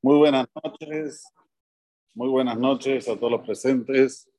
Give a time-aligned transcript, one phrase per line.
[0.00, 1.24] Muy buenas noches,
[2.14, 4.30] muy buenas noches a todos los presentes.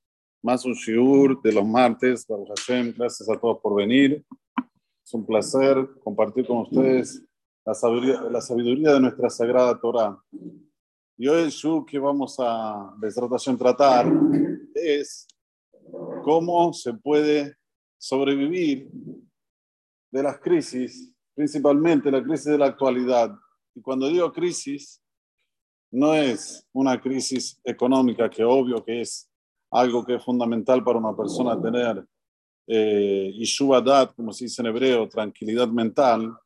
[0.42, 2.96] Más un shiur de los martes, Baruch.
[2.96, 4.25] Gracias a todos por venir.
[5.03, 7.22] Es un placer compartir con ustedes
[7.66, 10.18] la sabiduría, la sabiduría de nuestra sagrada Torah.
[11.18, 12.96] Y hoy el shiur que vamos a
[13.57, 14.10] tratar
[14.73, 15.28] es
[16.23, 17.57] cómo se puede
[17.98, 18.89] sobrevivir
[20.10, 23.36] de las crisis, principalmente la crisis de la actualidad.
[23.76, 24.98] Y cuando digo crisis,
[25.92, 29.30] no es una crisis económica, que obvio que es
[29.72, 32.05] algo que es fundamental para una persona tener
[32.68, 33.34] eh,
[34.16, 36.38] como se dice en hebreo, tranquilidad mental,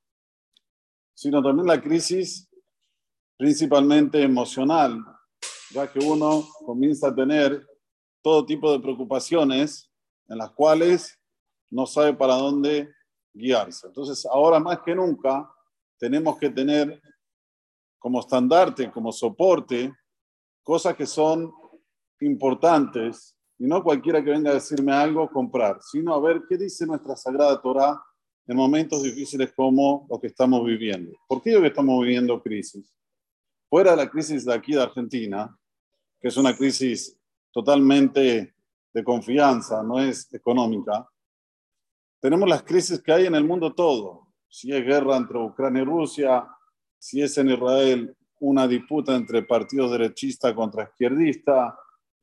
[1.14, 2.50] sino también la crisis
[3.38, 5.04] principalmente emocional,
[5.72, 7.66] ya que uno comienza a tener
[8.22, 9.92] todo tipo de preocupaciones
[10.30, 11.20] en las cuales
[11.70, 12.90] no sabe para dónde
[13.34, 13.88] guiarse.
[13.88, 15.50] Entonces, ahora más que nunca,
[15.98, 17.02] tenemos que tener
[18.04, 19.94] como estandarte, como soporte,
[20.62, 21.50] cosas que son
[22.20, 26.86] importantes y no cualquiera que venga a decirme algo comprar, sino a ver qué dice
[26.86, 28.04] nuestra Sagrada Torah
[28.46, 31.14] en momentos difíciles como los que estamos viviendo.
[31.30, 32.94] ¿Por qué que estamos viviendo crisis?
[33.70, 35.58] Fuera de la crisis de aquí de Argentina,
[36.20, 37.18] que es una crisis
[37.54, 38.54] totalmente
[38.94, 41.08] de confianza, no es económica,
[42.20, 44.28] tenemos las crisis que hay en el mundo todo.
[44.50, 46.46] Si es guerra entre Ucrania y Rusia,
[47.04, 51.74] si es en Israel una disputa entre partidos derechistas contra izquierdistas,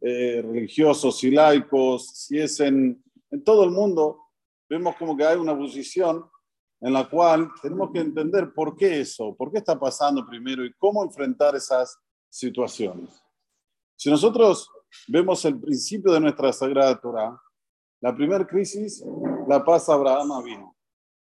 [0.01, 4.29] eh, religiosos y laicos, si es en, en todo el mundo,
[4.71, 6.25] vemos como que hay una posición
[6.81, 10.73] en la cual tenemos que entender por qué eso, por qué está pasando primero y
[10.79, 11.99] cómo enfrentar esas
[12.31, 13.23] situaciones.
[13.97, 14.71] Si nosotros
[15.09, 17.39] vemos el principio de nuestra Sagrada Torah,
[18.01, 19.05] la primera crisis
[19.47, 20.75] la pasa Abraham vino.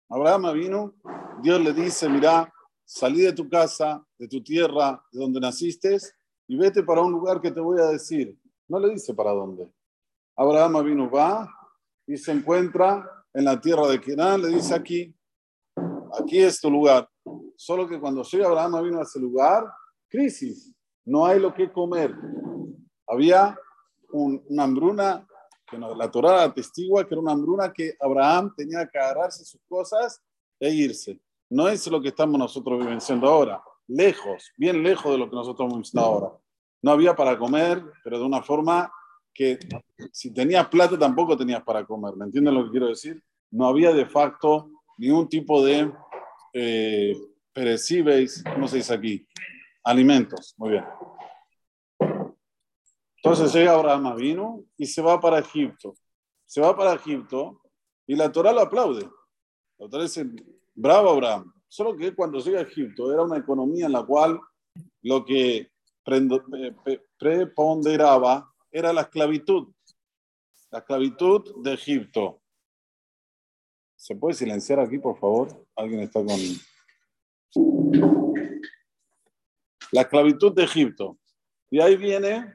[0.09, 0.93] Abraham vino,
[1.41, 2.53] Dios le dice, mira,
[2.93, 5.97] salí de tu casa, de tu tierra, de donde naciste,
[6.47, 8.37] y vete para un lugar que te voy a decir.
[8.67, 9.71] No le dice para dónde.
[10.35, 11.49] Abraham vino, va
[12.05, 15.15] y se encuentra en la tierra de Kenan, le dice aquí,
[16.19, 17.09] aquí es tu lugar.
[17.55, 19.71] Solo que cuando llega Abraham vino a ese lugar,
[20.09, 20.73] crisis,
[21.05, 22.13] no hay lo que comer.
[23.07, 23.57] Había
[24.11, 25.25] una hambruna
[25.77, 30.21] la Torah atestigua que era una hambruna que Abraham tenía que agarrarse sus cosas
[30.59, 31.17] e irse.
[31.51, 35.67] No es lo que estamos nosotros vivenciando ahora, lejos, bien lejos de lo que nosotros
[35.67, 36.31] vivenciando ahora.
[36.81, 38.89] No había para comer, pero de una forma
[39.33, 39.59] que
[40.13, 42.15] si tenías plata tampoco tenías para comer.
[42.15, 43.21] ¿Me entienden lo que quiero decir?
[43.51, 45.91] No había de facto ningún tipo de
[46.53, 47.17] eh,
[47.51, 49.27] perecibles, ¿cómo se dice aquí?
[49.83, 50.55] Alimentos.
[50.57, 50.85] Muy bien.
[53.17, 55.95] Entonces llega Abraham vino y se va para Egipto.
[56.45, 57.61] Se va para Egipto
[58.07, 59.05] y la Torah lo aplaude.
[59.77, 60.25] La Torah dice,
[60.73, 61.53] bravo Abraham.
[61.67, 64.39] Solo que cuando llega a Egipto era una economía en la cual
[65.03, 65.71] lo que
[67.17, 69.73] preponderaba era la esclavitud.
[70.69, 72.41] La esclavitud de Egipto.
[73.95, 75.65] ¿Se puede silenciar aquí, por favor?
[75.75, 76.39] ¿Alguien está con...?
[79.91, 81.17] La esclavitud de Egipto.
[81.69, 82.53] Y ahí viene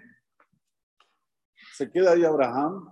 [1.76, 2.88] se queda ahí Abraham,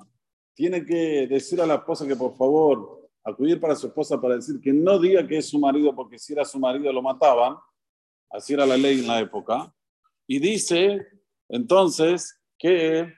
[0.52, 4.60] tiene que decir a la esposa que por favor acudir para su esposa para decir
[4.60, 7.56] que no diga que es su marido, porque si era su marido lo mataban,
[8.30, 9.74] así era la ley en la época,
[10.26, 11.06] y dice
[11.48, 13.12] entonces que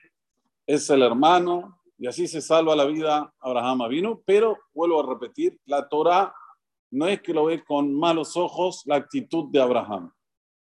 [0.66, 5.58] es el hermano, y así se salva la vida Abraham vino, pero vuelvo a repetir,
[5.64, 6.34] la Torah
[6.90, 10.12] no es que lo ve con malos ojos la actitud de Abraham,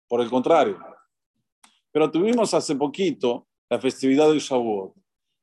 [0.07, 0.77] por el contrario.
[1.91, 4.93] Pero tuvimos hace poquito la festividad de Shavuot.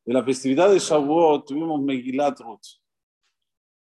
[0.06, 2.79] En la festividad de Shavuot tuvimos Megilat Ruth.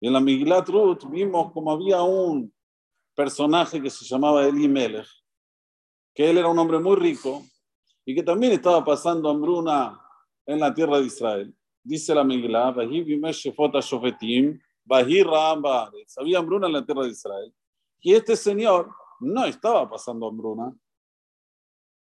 [0.06, 2.52] En la Megilat Ruth vimos como había un
[3.14, 5.08] personaje que se llamaba Eli Melech,
[6.14, 7.42] que él era un hombre muy rico
[8.04, 9.98] y que también estaba pasando hambruna
[10.44, 11.56] en la tierra de Israel.
[11.82, 12.74] Dice la Megillah,
[16.18, 17.54] había hambruna en la tierra de Israel.
[18.02, 18.90] Y este señor
[19.20, 20.70] no estaba pasando hambruna.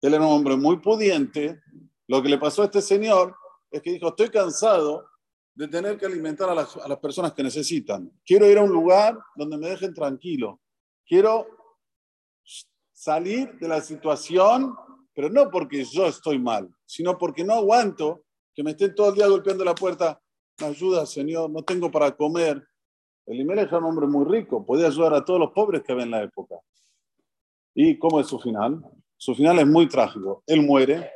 [0.01, 1.63] Él era un hombre muy pudiente
[2.09, 3.37] lo que le pasó a este señor
[3.71, 5.07] es que dijo, estoy cansado
[5.55, 8.11] de tener que alimentar a las, personas que necesitan.
[8.25, 10.61] Quiero ir a un lugar donde me dejen tranquilo.
[11.07, 11.47] Quiero
[12.93, 14.75] salir de la situación,
[15.15, 19.17] pero no porque yo estoy mal, sino porque no aguanto que me estén todo el
[19.17, 20.21] día golpeando la puerta.
[20.61, 22.67] Me ayuda, Señor, no tengo para comer.
[23.27, 26.05] El Imelech era un hombre muy rico, podía ayudar a todos los pobres que había
[26.05, 26.57] en la época.
[27.75, 28.83] ¿Y cómo es su final?
[29.17, 30.43] Su final es muy trágico.
[30.47, 31.11] Él muere,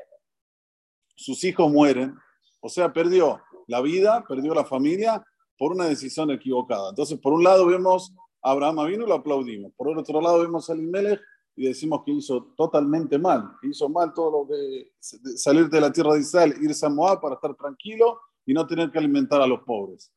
[1.16, 2.16] sus hijos mueren,
[2.60, 5.24] o sea, perdió la vida, perdió la familia
[5.58, 6.90] por una decisión equivocada.
[6.90, 9.72] Entonces, por un lado vemos a Abraham vino y lo aplaudimos.
[9.76, 11.20] Por otro lado vemos a Elimelech
[11.56, 14.92] y decimos que hizo totalmente mal, hizo mal todo lo que
[15.36, 18.90] salir de la tierra de Israel, irse a Moab para estar tranquilo y no tener
[18.90, 20.12] que alimentar a los pobres.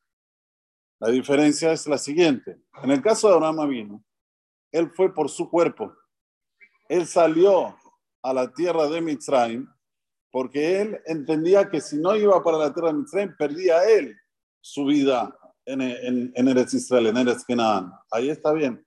[1.00, 2.60] La diferencia es la siguiente.
[2.82, 4.04] En el caso de Abraham vino,
[4.70, 5.92] él fue por su cuerpo.
[6.88, 7.74] Él salió
[8.22, 9.66] a la tierra de Mitzrayim
[10.30, 14.16] porque él entendía que si no iba para la tierra de Mitzrayim, perdía él
[14.60, 17.92] su vida en, en, en Eretz Israel, en Eretz Kenan.
[18.10, 18.84] Ahí está bien.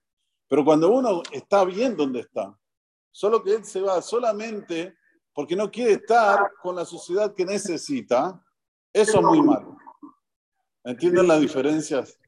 [0.48, 2.56] Pero cuando uno está bien donde está,
[3.10, 4.96] solo que él se va solamente
[5.32, 8.40] porque no quiere estar con la sociedad que necesita,
[8.92, 9.76] eso es muy malo.
[10.84, 12.18] ¿Entienden las diferencias?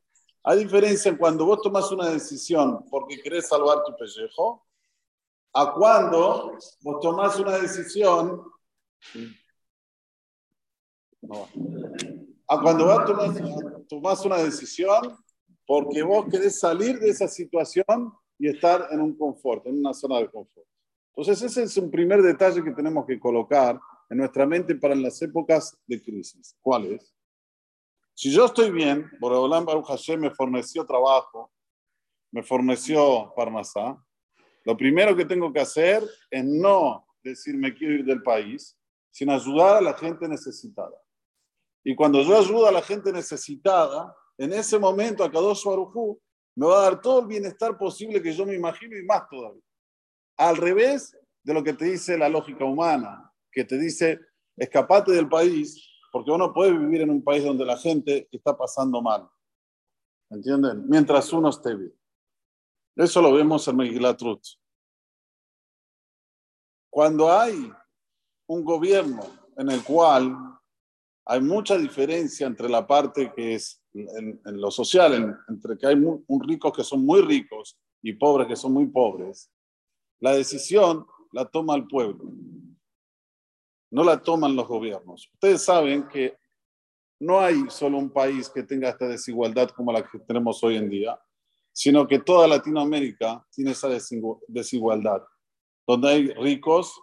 [0.42, 4.66] Hay diferencia en cuando vos tomas una decisión porque querés salvar tu pellejo,
[5.52, 8.42] a cuando vos tomás una decisión.
[12.48, 15.16] A cuando vos tomás, tomás una decisión
[15.66, 20.18] porque vos querés salir de esa situación y estar en un confort, en una zona
[20.18, 20.66] de confort.
[21.16, 25.20] Entonces ese es un primer detalle que tenemos que colocar en nuestra mente para las
[25.22, 26.56] épocas de crisis.
[26.60, 27.14] ¿Cuál es?
[28.14, 31.52] Si yo estoy bien, Boreolam Baruch Hashem me forneció trabajo,
[32.30, 34.02] me forneció Parnasá,
[34.64, 38.76] lo primero que tengo que hacer es no decir me quiero ir del país,
[39.16, 41.02] sino ayudar a la gente necesitada.
[41.82, 46.20] Y cuando yo ayudo a la gente necesitada, en ese momento a Kadosh Barujú
[46.54, 49.62] me va a dar todo el bienestar posible que yo me imagino y más todavía.
[50.36, 54.20] Al revés de lo que te dice la lógica humana, que te dice
[54.54, 55.82] escapate del país,
[56.12, 59.26] porque uno puede vivir en un país donde la gente está pasando mal.
[60.28, 60.86] ¿Entienden?
[60.86, 61.98] Mientras uno esté bien.
[62.96, 64.20] Eso lo vemos en Megilat
[66.90, 67.72] Cuando hay
[68.46, 69.24] un gobierno
[69.56, 70.36] en el cual
[71.24, 76.40] hay mucha diferencia entre la parte que es en, lo social, entre que hay un
[76.46, 79.50] ricos que son muy ricos y pobres que son muy pobres,
[80.20, 82.30] la decisión la toma el pueblo,
[83.90, 85.28] no la toman los gobiernos.
[85.34, 86.38] Ustedes saben que
[87.18, 90.88] no hay solo un país que tenga esta desigualdad como la que tenemos hoy en
[90.88, 91.18] día,
[91.72, 93.88] sino que toda Latinoamérica tiene esa
[94.48, 95.22] desigualdad,
[95.86, 97.00] donde hay ricos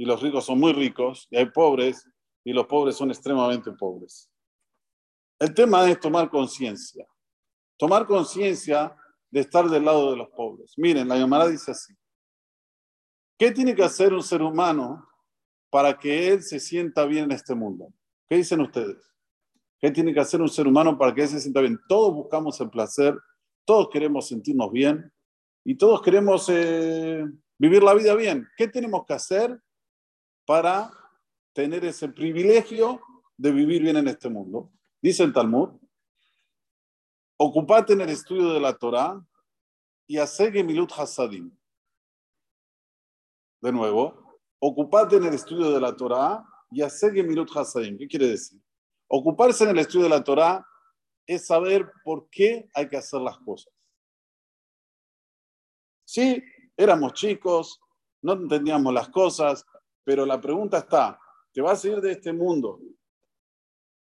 [0.00, 2.08] y los ricos son muy ricos, y hay pobres
[2.42, 4.30] y los pobres son extremadamente pobres.
[5.38, 7.06] El tema es tomar conciencia.
[7.76, 8.96] Tomar conciencia
[9.30, 10.72] de estar del lado de los pobres.
[10.78, 11.92] Miren, la llamada dice así.
[13.38, 15.06] ¿Qué tiene que hacer un ser humano
[15.68, 17.92] para que él se sienta bien en este mundo?
[18.26, 19.14] ¿Qué dicen ustedes?
[19.78, 21.78] ¿Qué tiene que hacer un ser humano para que él se sienta bien?
[21.86, 23.18] Todos buscamos el placer,
[23.66, 25.12] todos queremos sentirnos bien
[25.62, 27.22] y todos queremos eh,
[27.58, 28.48] vivir la vida bien.
[28.56, 29.60] ¿Qué tenemos que hacer
[30.50, 30.90] para
[31.52, 33.00] tener ese privilegio
[33.36, 34.72] de vivir bien en este mundo?
[35.00, 35.78] Dice el Talmud,
[37.36, 39.24] ocupate en el estudio de la Torah
[40.08, 41.56] y hace Gemilut Hasadim.
[43.60, 47.96] De nuevo, ocupate en el estudio de la Torah y hace Gemilut Hasadim.
[47.96, 48.60] ¿Qué quiere decir?
[49.06, 50.66] Ocuparse en el estudio de la Torah
[51.28, 53.72] es saber por qué hay que hacer las cosas.
[56.04, 56.42] Sí,
[56.76, 57.80] éramos chicos,
[58.20, 59.64] no entendíamos las cosas,
[60.04, 61.20] pero la pregunta está,
[61.52, 62.80] ¿te vas a ir de este mundo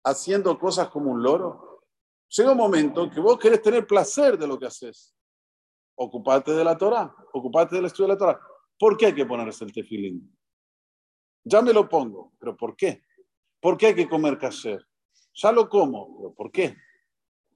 [0.04, 1.82] haciendo cosas como un loro,
[2.28, 5.14] llega un momento que vos querés tener placer de lo que haces.
[5.96, 8.40] Ocupate de la Torah, ocupate del estudio de la Torah.
[8.78, 10.36] ¿Por qué hay que ponerse el tefilín?
[11.44, 13.02] Ya me lo pongo, pero ¿por qué?
[13.60, 14.86] ¿Por qué hay que comer kasher?
[15.34, 16.76] Ya lo como, pero ¿por qué?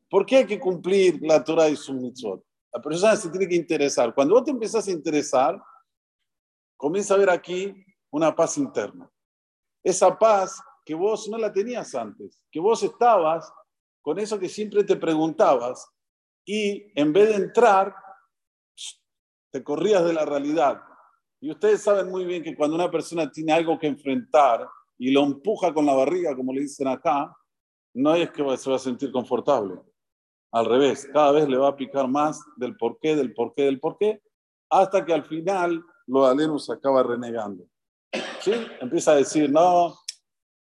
[0.08, 2.42] ¿Por qué hay que cumplir la Torah y su mitzvot?
[2.72, 4.14] La persona se tiene que interesar.
[4.14, 5.60] Cuando vos te empiezas a interesar,
[6.76, 7.74] comienza a ver aquí
[8.10, 9.10] una paz interna.
[9.82, 13.52] Esa paz que vos no la tenías antes, que vos estabas
[14.02, 15.86] con eso que siempre te preguntabas
[16.44, 17.94] y en vez de entrar,
[19.50, 20.80] te corrías de la realidad.
[21.40, 25.24] Y ustedes saben muy bien que cuando una persona tiene algo que enfrentar y lo
[25.24, 27.36] empuja con la barriga, como le dicen acá,
[27.94, 29.80] no es que se va a sentir confortable.
[30.50, 34.22] Al revés, cada vez le va a picar más del porqué, del porqué, del porqué,
[34.70, 37.68] hasta que al final lo aleno se acaba renegando.
[38.40, 38.52] ¿Sí?
[38.80, 39.94] Empieza a decir, no,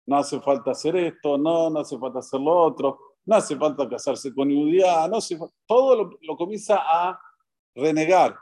[0.06, 3.88] no hace falta hacer esto, no, no hace falta hacer lo otro, no hace falta
[3.88, 5.18] casarse con Judía, no
[5.66, 7.20] todo lo, comienza a
[7.74, 8.36] renegar.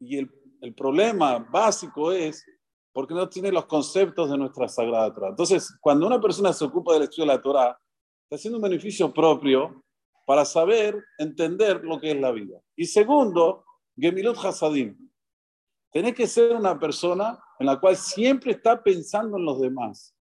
[0.00, 0.30] Y el,
[0.62, 2.44] el, problema básico es
[2.92, 5.28] porque no tiene los conceptos de nuestra Sagrada Torah.
[5.28, 7.78] Entonces, cuando una persona se ocupa del estudio de la Torah,
[8.24, 9.84] está haciendo un beneficio propio
[10.24, 12.58] para saber, entender lo que es la vida.
[12.74, 13.64] Y segundo,
[13.96, 14.96] Gemilut Hasadim.
[15.92, 20.16] Tenés que ser una persona en la cual siempre está pensando en los demás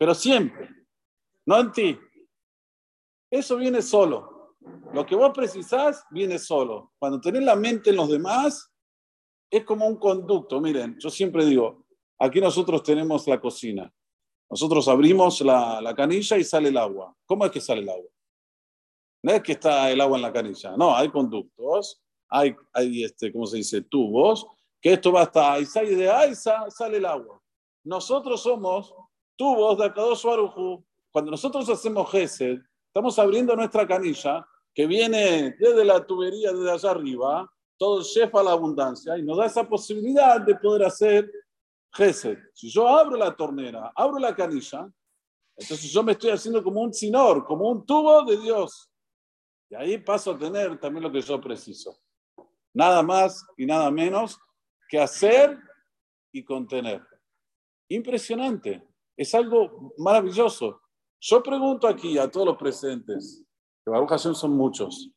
[0.00, 0.70] pero siempre,
[1.44, 1.98] no en ti.
[3.30, 4.56] Eso viene solo.
[4.94, 6.94] Lo que vos precisás viene solo.
[6.98, 8.72] Cuando tenés la mente en los demás,
[9.50, 10.58] es como un conducto.
[10.58, 11.84] Miren, yo siempre digo,
[12.18, 13.92] aquí nosotros tenemos la cocina.
[14.48, 17.14] Nosotros abrimos la, la canilla y sale el agua.
[17.26, 18.10] ¿Cómo es que sale el agua?
[19.22, 23.30] No es que está el agua en la canilla, no, hay conductos, hay, hay este,
[23.30, 23.82] ¿cómo se dice?
[23.82, 24.46] Tubos,
[24.80, 27.40] que esto va hasta Aiza y de Aiza sale el agua.
[27.84, 28.94] Nosotros somos
[29.36, 30.84] tubos de Akadosh Barujú.
[31.10, 36.90] Cuando nosotros hacemos Gesed, estamos abriendo nuestra canilla que viene desde la tubería, desde allá
[36.90, 41.30] arriba, todo el chef a la abundancia, y nos da esa posibilidad de poder hacer
[41.92, 42.38] Gesed.
[42.54, 44.88] Si yo abro la tornera, abro la canilla,
[45.56, 48.88] entonces yo me estoy haciendo como un sinor, como un tubo de Dios.
[49.68, 51.98] Y ahí paso a tener también lo que yo preciso.
[52.72, 54.38] Nada más y nada menos
[54.90, 55.56] que hacer
[56.32, 57.00] y contener.
[57.88, 58.86] Impresionante.
[59.16, 60.82] Es algo maravilloso.
[61.20, 63.44] Yo pregunto aquí a todos los presentes,
[63.84, 65.10] que Baruch son muchos.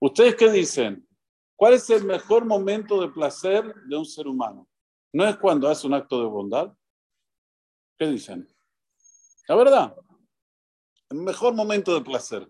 [0.00, 1.08] ¿Ustedes qué dicen?
[1.56, 4.68] ¿Cuál es el mejor momento de placer de un ser humano?
[5.12, 6.76] ¿No es cuando hace un acto de bondad?
[7.98, 8.46] ¿Qué dicen?
[9.48, 9.96] La verdad,
[11.08, 12.46] el mejor momento de placer.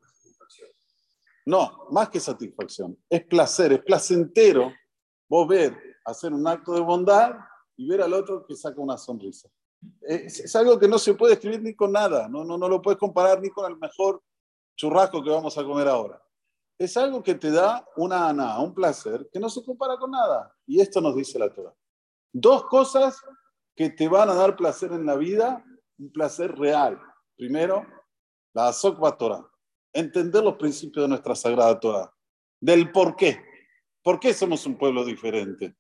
[1.45, 2.99] No, más que satisfacción.
[3.09, 4.73] Es placer, es placentero
[5.29, 7.35] vos ver hacer un acto de bondad
[7.77, 9.49] y ver al otro que saca una sonrisa.
[10.01, 12.99] Es, algo que no se puede escribir ni con nada, no, no, no lo puedes
[12.99, 14.23] comparar ni con el mejor
[14.77, 16.23] churrasco que vamos a comer ahora.
[16.79, 20.55] Es algo que te da una ana, un placer que no se compara con nada.
[20.67, 21.75] Y esto nos dice la Torah.
[22.33, 23.21] Dos cosas
[23.75, 25.65] que te van a dar placer en la vida,
[25.99, 27.01] un placer real.
[27.37, 27.87] Primero,
[28.55, 29.47] la Azokba Torah
[29.97, 32.13] entender los principios de nuestra Sagrada Torah,
[32.61, 33.43] del por qué.
[34.03, 35.75] ¿Por qué somos un pueblo diferente?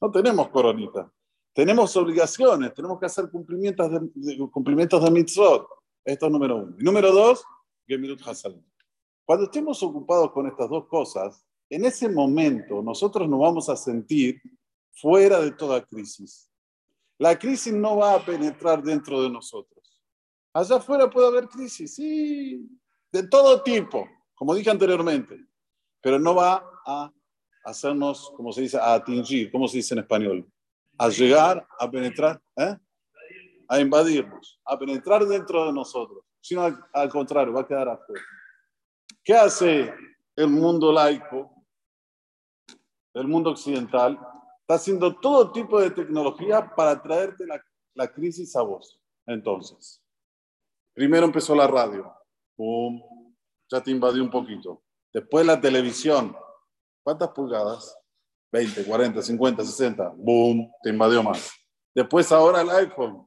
[0.00, 1.12] No tenemos coronita,
[1.52, 5.68] tenemos obligaciones, tenemos que hacer cumplimientos de, cumplimientos de mitzvot.
[6.04, 6.76] Esto es número uno.
[6.78, 7.44] Y número dos,
[7.86, 8.64] Gemilut Hassan.
[9.24, 14.40] Cuando estemos ocupados con estas dos cosas, en ese momento nosotros nos vamos a sentir
[14.92, 16.50] fuera de toda crisis.
[17.18, 20.02] La crisis no va a penetrar dentro de nosotros.
[20.52, 22.66] Allá afuera puede haber crisis, sí,
[23.12, 25.38] de todo tipo, como dije anteriormente,
[26.00, 27.12] pero no va a
[27.64, 30.50] hacernos, como se dice, a atingir, ¿cómo se dice en español?
[30.98, 32.76] A llegar, a penetrar, ¿eh?
[33.68, 36.62] a invadirnos, a penetrar dentro de nosotros, sino
[36.92, 38.22] al, contrario, va a quedar afuera.
[39.22, 39.94] ¿Qué hace
[40.34, 41.50] el mundo laico,
[43.14, 44.18] el mundo occidental?
[44.60, 47.62] Está haciendo todo tipo de tecnología para traerte la,
[47.94, 49.00] la crisis a vos.
[49.26, 50.02] Entonces,
[50.92, 52.12] primero empezó la radio,
[52.56, 53.02] boom,
[53.70, 54.82] ya te invadió un poquito.
[55.12, 56.36] Después la televisión,
[57.10, 57.96] ¿cuántas pulgadas?
[58.52, 61.52] 20, 40, 50, 60, boom, te invadió más.
[61.92, 63.26] Después ahora el iPhone.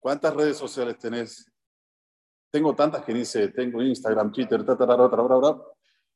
[0.00, 1.46] ¿Cuántas redes sociales tenés?
[2.50, 5.58] Tengo tantas que dice, tengo Instagram, Twitter, ta, ta, ta,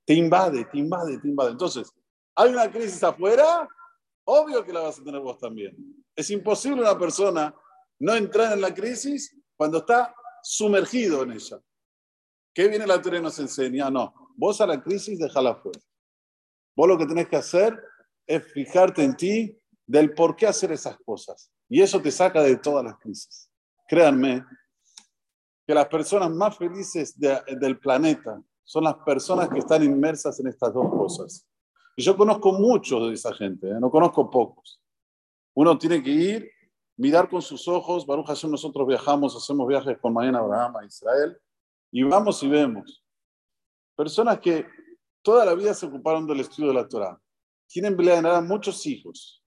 [0.04, 1.52] te invade, te invade, te invade.
[1.52, 1.92] Entonces,
[2.34, 3.68] hay una crisis afuera,
[4.24, 5.76] obvio que la vas a tener vos también.
[6.16, 7.54] Es imposible una persona
[8.00, 11.60] no entrar en la crisis cuando está sumergido en ella.
[12.52, 13.90] ¿Qué viene la teoría nos enseña?
[13.90, 15.80] No, vos a la crisis déjala fuera.
[16.76, 17.80] Vos lo que tenés que hacer
[18.26, 21.50] es fijarte en ti del por qué hacer esas cosas.
[21.68, 23.50] Y eso te saca de todas las crisis.
[23.88, 24.44] Créanme
[25.66, 30.72] que las personas más felices del planeta son las personas que están inmersas en estas
[30.72, 31.46] dos cosas.
[31.96, 33.80] Y yo conozco muchos de esa gente, ¿eh?
[33.80, 34.80] no conozco pocos.
[35.54, 36.50] Uno tiene que ir
[36.96, 38.06] mirar con sus ojos.
[38.06, 41.36] Baruch Hashem, nosotros viajamos, hacemos viajes con Mañana Abraham a Israel
[41.90, 43.03] y vamos y vemos.
[43.96, 44.66] Personas que
[45.22, 47.20] toda la vida se ocuparon del estudio de la Torah.
[47.66, 47.96] Tienen
[48.46, 49.42] muchos hijos.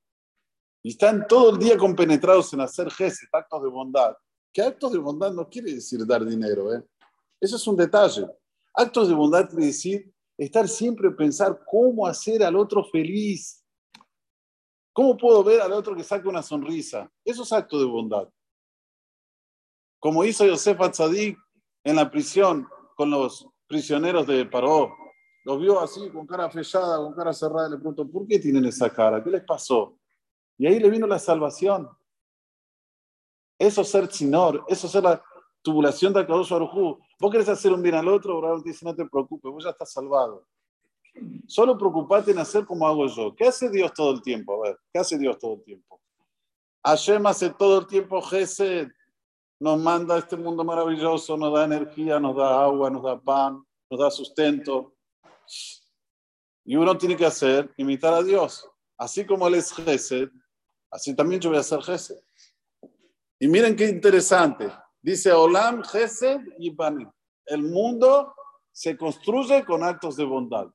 [0.83, 4.15] Y están todo el día compenetrados en hacer gestos, actos de bondad.
[4.53, 6.73] Que actos de bondad no quiere decir dar dinero.
[6.73, 6.83] ¿eh?
[7.39, 8.27] Eso es un detalle.
[8.73, 13.63] Actos de bondad quiere decir estar siempre pensar cómo hacer al otro feliz.
[14.93, 17.11] ¿Cómo puedo ver al otro que saque una sonrisa?
[17.23, 18.29] Eso es acto de bondad.
[19.99, 21.37] Como hizo Yosef Atzadik
[21.83, 24.95] en la prisión con los prisioneros de Paró.
[25.43, 28.65] Los vio así, con cara fechada, con cara cerrada, y le preguntó, ¿por qué tienen
[28.65, 29.23] esa cara?
[29.23, 29.97] ¿Qué les pasó?
[30.57, 31.89] Y ahí le vino la salvación.
[33.59, 35.21] Eso es ser chinor, eso es ser la
[35.61, 36.99] tubulación de Akadosh Arujú.
[37.19, 39.91] Vos querés hacer un bien al otro, Abraham dice, no te preocupes, vos ya estás
[39.91, 40.45] salvado.
[41.47, 43.35] Solo preocupate en hacer como hago yo.
[43.35, 44.63] ¿Qué hace Dios todo el tiempo?
[44.63, 45.99] A ver, ¿qué hace Dios todo el tiempo?
[46.83, 48.89] Hashem hace todo el tiempo Gesed,
[49.59, 53.99] nos manda este mundo maravilloso, nos da energía, nos da agua, nos da pan, nos
[53.99, 54.95] da sustento.
[56.63, 58.69] Y uno tiene que hacer, imitar a Dios.
[58.97, 60.29] Así como Él es Gesed,
[60.91, 62.19] así también yo voy a ser Gesed.
[63.39, 64.71] Y miren qué interesante.
[65.01, 67.07] Dice Olam, Gesed y Bani.
[67.45, 68.33] El mundo
[68.71, 70.67] se construye con actos de bondad.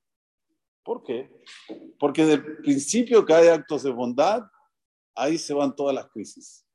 [0.84, 1.30] ¿Por qué?
[1.98, 4.42] Porque del principio que hay actos de bondad,
[5.14, 6.66] ahí se van todas las crisis.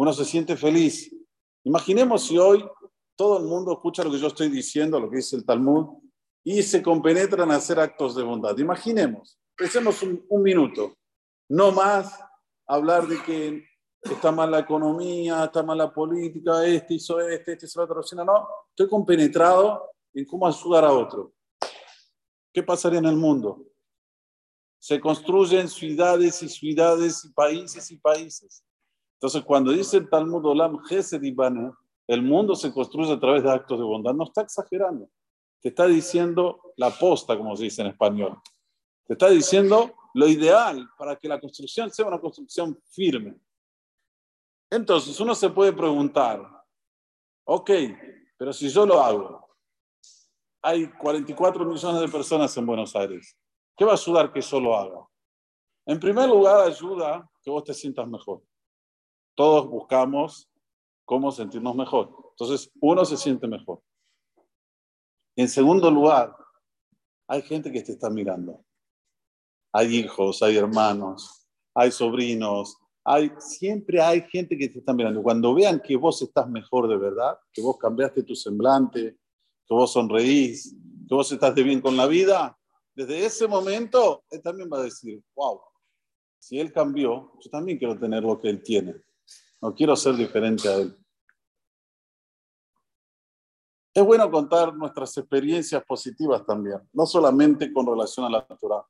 [0.00, 1.14] Uno se siente feliz.
[1.62, 2.66] Imaginemos si hoy
[3.14, 5.98] todo el mundo escucha lo que yo estoy diciendo, lo que dice el Talmud,
[6.42, 8.56] y se compenetran a hacer actos de bondad.
[8.56, 10.96] Imaginemos, pensemos un, un minuto,
[11.50, 12.18] no más
[12.66, 13.62] hablar de que
[14.00, 18.00] está mal la economía, está mal la política, este hizo este, este hizo otro.
[18.12, 21.34] No, no, estoy compenetrado en cómo ayudar a otro.
[22.54, 23.66] ¿Qué pasaría en el mundo?
[24.78, 28.64] Se construyen ciudades y ciudades y países y países.
[29.20, 31.22] Entonces, cuando dice el Talmud Olam Gesed
[32.06, 34.14] el mundo se construye a través de actos de bondad.
[34.14, 35.10] No está exagerando.
[35.60, 38.40] Te está diciendo la posta, como se dice en español.
[39.06, 43.38] Te está diciendo lo ideal para que la construcción sea una construcción firme.
[44.70, 46.40] Entonces uno se puede preguntar,
[47.44, 47.70] ok,
[48.38, 49.46] pero si yo lo hago,
[50.62, 53.36] hay 44 millones de personas en Buenos Aires,
[53.76, 55.06] ¿qué va a ayudar que yo lo haga?
[55.84, 58.42] En primer lugar, ayuda que vos te sientas mejor.
[59.40, 60.50] Todos buscamos
[61.06, 62.14] cómo sentirnos mejor.
[62.32, 63.80] Entonces, uno se siente mejor.
[65.34, 66.36] En segundo lugar,
[67.26, 68.62] hay gente que te está mirando.
[69.72, 75.22] Hay hijos, hay hermanos, hay sobrinos, hay, siempre hay gente que te está mirando.
[75.22, 79.16] Cuando vean que vos estás mejor de verdad, que vos cambiaste tu semblante,
[79.66, 80.76] que vos sonreís,
[81.08, 82.58] que vos estás de bien con la vida,
[82.94, 85.62] desde ese momento él también va a decir, wow,
[86.38, 89.02] si él cambió, yo también quiero tener lo que él tiene.
[89.60, 90.96] No quiero ser diferente a él.
[93.92, 98.88] Es bueno contar nuestras experiencias positivas también, no solamente con relación a la naturaleza.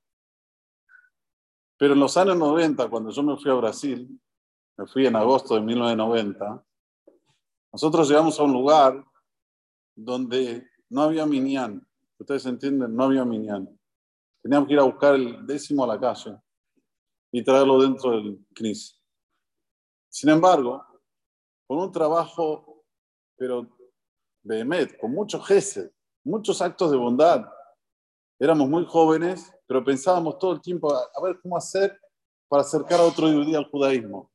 [1.79, 4.21] Pero en los años 90, cuando yo me fui a Brasil,
[4.77, 6.63] me fui en agosto de 1990,
[7.73, 9.03] nosotros llegamos a un lugar
[9.97, 11.87] donde no había minián.
[12.19, 13.69] Ustedes entienden, no había minián.
[14.43, 16.37] Teníamos que ir a buscar el décimo a la calle
[17.33, 19.00] y traerlo dentro del CNIS.
[20.11, 20.85] Sin embargo,
[21.67, 22.85] con un trabajo,
[23.37, 23.67] pero
[24.43, 25.91] Behemet, con muchos gestos,
[26.25, 27.47] muchos actos de bondad,
[28.39, 31.97] éramos muy jóvenes pero pensábamos todo el tiempo a, ver cómo hacer
[32.49, 34.29] para acercar a otro judío al judaísmo.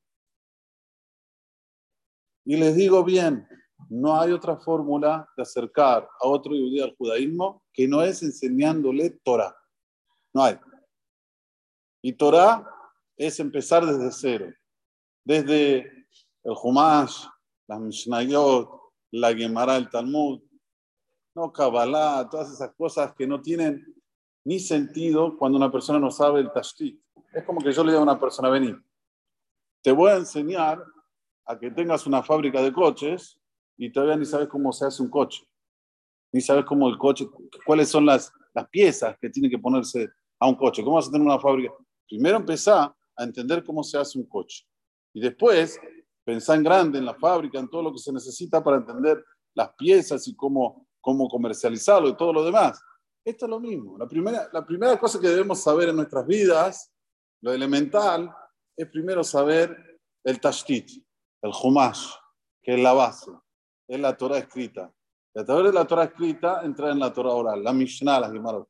[2.45, 3.45] Y les digo bien,
[3.89, 9.09] no hay otra fórmula de acercar a otro judío al judaísmo que no es enseñándole
[9.25, 9.53] Torah.
[10.33, 10.57] No hay.
[12.01, 12.65] Y Torah
[13.17, 14.53] es empezar desde cero,
[15.25, 15.79] desde
[16.43, 17.25] el Humash,
[17.67, 18.69] las Mishnayot,
[19.11, 20.41] la Gemara, el Talmud,
[21.33, 23.83] no Kabbalah, todas esas cosas que no tienen
[24.45, 27.01] ni sentido cuando una persona no sabe el tashkit.
[27.33, 28.73] Es como que yo le diga a una persona, vení,
[29.81, 30.81] te voy a enseñar
[31.45, 33.39] a que tengas una fábrica de coches
[33.77, 35.43] y todavía ni sabes cómo se hace un coche,
[36.31, 37.27] ni sabes cómo el coche,
[37.65, 40.07] cuáles son las, las piezas que tiene que ponerse
[40.39, 41.73] a un coche, cómo vas a tener una fábrica.
[42.07, 44.65] Primero empezá a entender cómo se hace un coche
[45.15, 45.79] y después
[46.25, 49.23] pensá en grande, en la fábrica, en todo lo que se necesita para entender
[49.55, 52.81] las piezas y cómo, cómo comercializarlo y todo lo demás.
[53.23, 53.97] Esto es lo mismo.
[53.97, 56.91] La primera, la primera cosa que debemos saber en nuestras vidas,
[57.41, 58.29] lo elemental,
[58.75, 60.89] es primero saber el tashtit,
[61.41, 62.09] el humash,
[62.61, 63.31] que es la base,
[63.87, 64.93] es la Torah escrita.
[65.33, 68.31] Y a través de la Torah escrita, entrar en la Torah oral, la Mishnah, la
[68.31, 68.65] Gemara.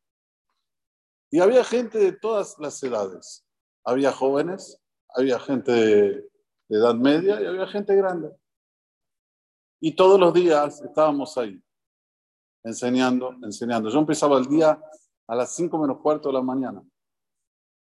[1.31, 3.43] Y había gente de todas las edades.
[3.83, 4.79] Había jóvenes,
[5.15, 6.29] había gente
[6.67, 8.35] de edad media y había gente grande.
[9.79, 11.61] Y todos los días estábamos ahí
[12.63, 13.89] enseñando, enseñando.
[13.89, 14.81] Yo empezaba el día
[15.27, 16.83] a las 5 menos cuarto de la mañana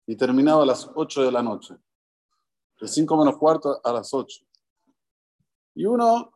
[0.07, 1.77] y terminaba a las 8 de la noche.
[2.81, 4.45] De 5 menos cuarto a las 8.
[5.77, 6.33] Y uno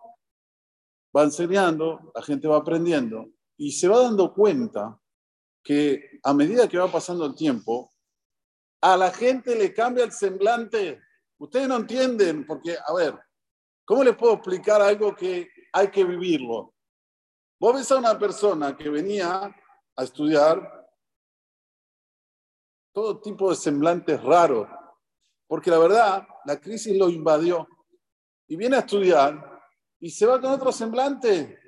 [1.14, 5.00] va enseñando, la gente va aprendiendo y se va dando cuenta
[5.62, 7.92] que a medida que va pasando el tiempo,
[8.80, 11.02] a la gente le cambia el semblante.
[11.38, 13.18] Ustedes no entienden, porque, a ver,
[13.84, 16.74] ¿cómo les puedo explicar algo que hay que vivirlo?
[17.58, 19.54] Vos ves a una persona que venía
[19.96, 20.88] a estudiar
[22.92, 24.68] todo tipo de semblantes raros,
[25.46, 27.68] porque la verdad, la crisis lo invadió.
[28.48, 29.60] Y viene a estudiar
[30.00, 31.58] y se va con otro semblante.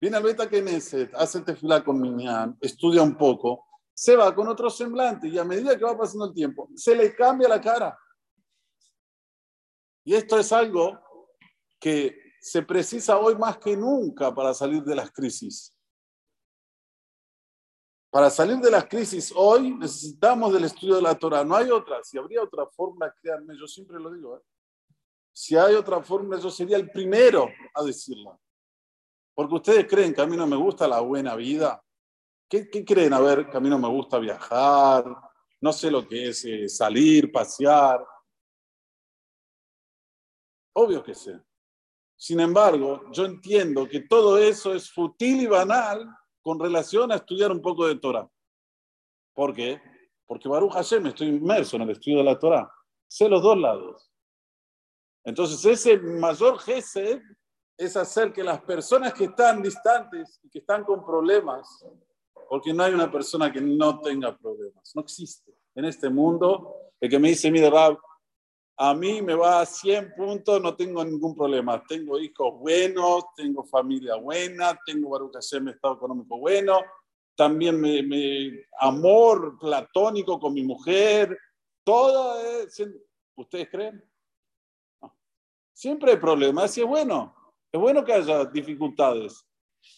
[0.00, 4.70] Viene al Beta Knesset, hace tefilá con Minyan, estudia un poco, se va con otro
[4.70, 7.98] semblante y a medida que va pasando el tiempo, se le cambia la cara.
[10.04, 10.98] Y esto es algo
[11.78, 15.74] que se precisa hoy más que nunca para salir de las crisis.
[18.10, 21.44] Para salir de las crisis hoy necesitamos del estudio de la Torah.
[21.44, 22.02] No hay otra.
[22.02, 24.36] Si habría otra fórmula, créanme, yo siempre lo digo.
[24.36, 24.40] ¿eh?
[25.32, 28.36] Si hay otra fórmula, yo sería el primero a decirla.
[29.34, 31.82] Porque ustedes creen que a mí no me gusta la buena vida.
[32.48, 33.12] ¿Qué, creen?
[33.12, 35.04] A ver, que a mí no me gusta viajar,
[35.60, 38.04] no sé lo que es eh, salir, pasear.
[40.74, 41.40] Obvio que sé.
[42.16, 46.06] Sin embargo, yo entiendo que todo eso es fútil y banal
[46.42, 48.28] con relación a estudiar un poco de Torah.
[49.34, 49.80] ¿Por qué?
[50.26, 52.70] Porque Baruch Hashem, estoy inmerso en el estudio de la Torah.
[53.08, 54.12] Sé los dos lados.
[55.24, 57.20] Entonces, ese mayor gesed
[57.76, 61.84] es hacer que las personas que están distantes y que están con problemas,
[62.48, 67.08] porque no hay una persona que no tenga problemas, no existe en este mundo el
[67.08, 67.98] que me dice, mire, Rab,
[68.82, 71.84] a mí me va a 100 puntos, no tengo ningún problema.
[71.86, 76.80] Tengo hijos buenos, tengo familia buena, tengo Baruch Hashem, estado económico bueno,
[77.36, 81.38] también me, amor platónico con mi mujer,
[81.84, 82.82] todo es...
[83.36, 84.02] ¿Ustedes creen?
[85.74, 87.34] Siempre hay problemas y es bueno.
[87.70, 89.46] Es bueno que haya dificultades.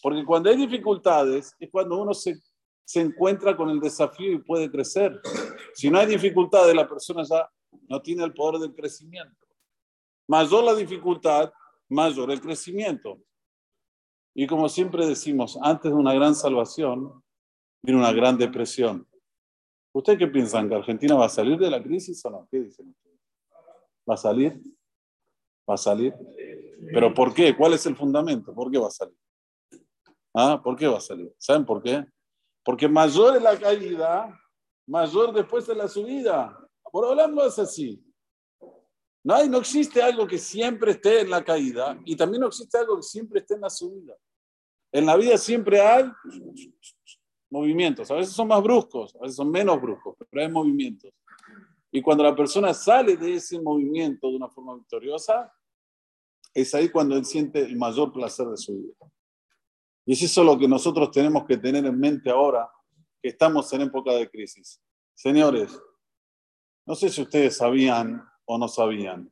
[0.01, 2.35] Porque cuando hay dificultades es cuando uno se,
[2.83, 5.21] se encuentra con el desafío y puede crecer.
[5.73, 7.49] Si no hay dificultades, la persona ya
[7.89, 9.47] no tiene el poder del crecimiento.
[10.27, 11.51] Mayor la dificultad,
[11.89, 13.19] mayor el crecimiento.
[14.35, 17.23] Y como siempre decimos, antes de una gran salvación,
[17.83, 19.07] viene una gran depresión.
[19.93, 20.67] ¿Ustedes qué piensan?
[20.67, 22.47] ¿Que Argentina va a salir de la crisis o no?
[22.49, 23.19] ¿Qué dicen ustedes?
[24.09, 24.59] ¿Va a salir?
[25.69, 26.13] ¿Va a salir?
[26.91, 27.55] ¿Pero por qué?
[27.55, 28.53] ¿Cuál es el fundamento?
[28.53, 29.17] ¿Por qué va a salir?
[30.33, 30.59] ¿Ah?
[30.63, 31.31] ¿Por qué va a salir?
[31.37, 32.03] ¿Saben por qué?
[32.63, 34.35] Porque mayor es la caída,
[34.87, 36.57] mayor después es la subida.
[36.93, 37.99] Por hablarlo es así.
[39.23, 42.77] No, hay, no existe algo que siempre esté en la caída y también no existe
[42.77, 44.15] algo que siempre esté en la subida.
[44.91, 46.05] En la vida siempre hay
[47.49, 48.11] movimientos.
[48.11, 51.11] A veces son más bruscos, a veces son menos bruscos, pero hay movimientos.
[51.91, 55.51] Y cuando la persona sale de ese movimiento de una forma victoriosa,
[56.53, 59.11] es ahí cuando él siente el mayor placer de su vida.
[60.05, 62.69] Y es eso lo que nosotros tenemos que tener en mente ahora
[63.19, 64.79] que estamos en época de crisis.
[65.15, 65.75] Señores,
[66.85, 69.31] no sé si ustedes sabían o no sabían,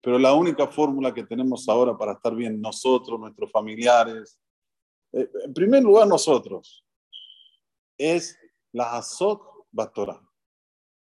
[0.00, 4.38] pero la única fórmula que tenemos ahora para estar bien nosotros, nuestros familiares,
[5.12, 6.84] eh, en primer lugar nosotros,
[7.96, 8.36] es
[8.72, 10.20] la Azot Batorah.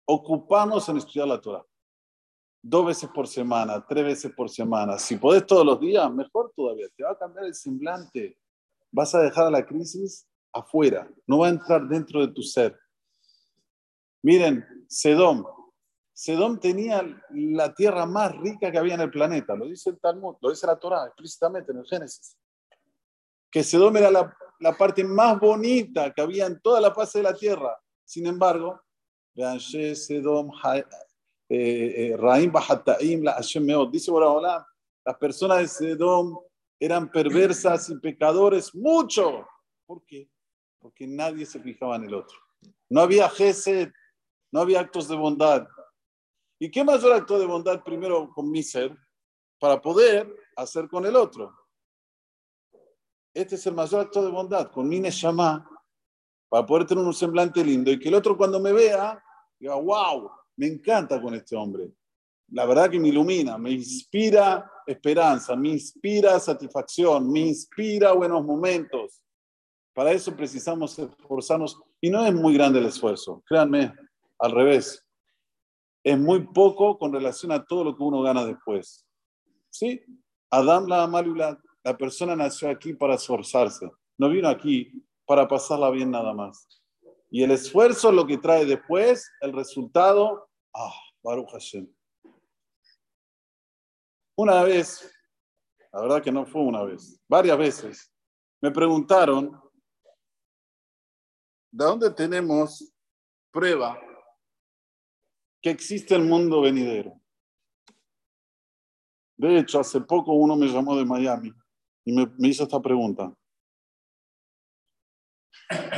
[0.07, 1.64] Ocupamos en estudiar la Torah.
[2.62, 4.98] Dos veces por semana, tres veces por semana.
[4.98, 6.87] Si podés todos los días, mejor todavía.
[6.96, 8.38] Te va a cambiar el semblante.
[8.90, 11.11] Vas a dejar a la crisis afuera.
[11.26, 12.78] No va a entrar dentro de tu ser.
[14.22, 15.44] Miren, Sedom,
[16.16, 20.37] Sedom tenía la tierra más rica que había en el planeta, lo dice el Talmud,
[20.40, 22.37] lo dice la Torah explícitamente en el Génesis.
[23.50, 24.33] Que Sedom era la,
[24.79, 27.77] parte más bonita que había en toda la fase de la tierra.
[28.05, 28.81] Sin embargo,
[29.35, 30.85] Sedom, eh,
[31.48, 32.53] eh, Raim
[33.24, 33.40] la
[33.90, 34.66] dice hola,
[35.05, 36.38] las personas de Sedom
[36.79, 39.48] eran perversas y pecadores mucho.
[39.85, 40.31] ¿Por qué?
[40.79, 42.38] Porque nadie se fijaba en el otro.
[42.88, 43.90] No había gesed,
[44.53, 45.66] no había actos de bondad.
[46.64, 48.96] ¿Y qué mayor acto de bondad primero con mi ser
[49.61, 51.55] para poder hacer con el otro?
[53.35, 55.68] Este es el mayor acto de bondad, con mi Neshama,
[56.48, 59.22] para poder tener un semblante lindo y que el otro cuando me vea
[59.61, 61.92] diga, wow, me encanta con este hombre.
[62.48, 69.22] La verdad que me ilumina, me inspira esperanza, me inspira satisfacción, me inspira buenos momentos.
[69.92, 73.94] Para eso precisamos esforzarnos y no es muy grande el esfuerzo, créanme,
[74.38, 75.04] al revés
[76.05, 79.07] es muy poco con relación a todo lo que uno gana después.
[79.71, 80.05] ¿Sí?
[80.51, 84.93] Adam la Amalula, la persona nació aquí para esforzarse, no vino aquí
[85.27, 86.83] para pasarla bien nada más.
[87.31, 91.90] Y el esfuerzo lo que trae después, el resultado, ah, Baruch Hashem.
[94.37, 95.11] Una vez,
[95.93, 98.12] la verdad que no fue una vez, varias veces,
[98.61, 99.61] me preguntaron,
[101.73, 102.93] ¿de dónde tenemos
[103.51, 103.99] prueba
[105.64, 107.18] que existe el mundo venidero.
[109.35, 111.55] De hecho, hace poco uno me llamó de Miami
[112.05, 113.35] y me, hizo esta pregunta.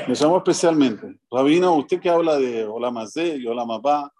[0.07, 1.18] Me llamó especialmente.
[1.29, 4.14] Rabino, usted que habla de Olamazé y Olamabá,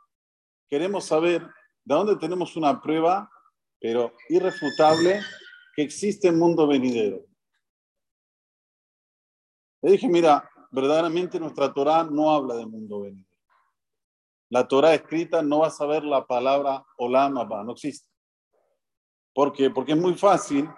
[0.69, 3.31] queremos saber de dónde tenemos una prueba,
[3.79, 5.21] pero irrefutable,
[5.77, 7.25] que existe el mundo venidero.
[9.81, 13.26] Le dije, mira, verdaderamente nuestra Torah no habla de mundo venidero.
[14.49, 18.09] La Torah escrita no vas a ver la palabra Olam no existe.
[19.35, 19.71] ¿Por qué?
[19.71, 20.69] Porque es muy fácil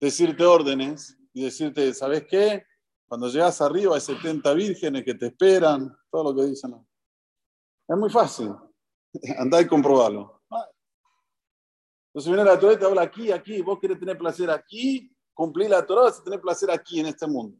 [0.00, 2.64] decirte órdenes y decirte, ¿sabes qué?
[3.06, 6.74] Cuando llegas arriba hay 70 vírgenes que te esperan, todo lo que dicen.
[7.86, 8.54] Es muy fácil.
[9.38, 10.42] Andá y comprobalo.
[12.08, 13.62] Entonces viene la Torah y te habla aquí, aquí.
[13.62, 17.26] Vos querés tener placer aquí, cumplir la Torah, vas a tener placer aquí en este
[17.26, 17.56] mundo.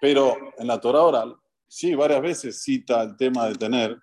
[0.00, 4.02] Pero en la Torah oral, sí, varias veces cita el tema de tener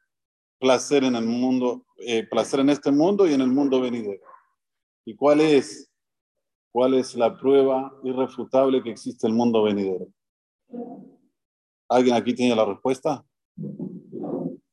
[0.63, 4.23] placer en el mundo, eh, placer en este mundo y en el mundo venidero.
[5.03, 5.91] ¿Y cuál es,
[6.71, 10.07] cuál es la prueba irrefutable que existe el mundo venidero?
[11.89, 13.25] ¿Alguien aquí tiene la respuesta?